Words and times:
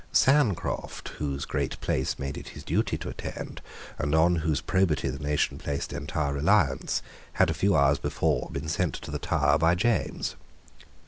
Sancroft, 0.11 1.09
whose 1.19 1.45
great 1.45 1.79
place 1.79 2.17
made 2.17 2.35
it 2.35 2.49
his 2.57 2.63
duty 2.63 2.97
to 2.97 3.09
attend, 3.09 3.61
and 3.99 4.15
on 4.15 4.37
whose 4.37 4.59
probity 4.59 5.09
the 5.11 5.19
nation 5.23 5.59
placed 5.59 5.93
entire 5.93 6.33
reliance, 6.33 7.03
had 7.33 7.51
a 7.51 7.53
few 7.53 7.75
hours 7.77 7.99
before 7.99 8.49
been 8.51 8.67
sent 8.67 8.95
to 8.95 9.11
the 9.11 9.19
Tower 9.19 9.59
by 9.59 9.75
James. 9.75 10.33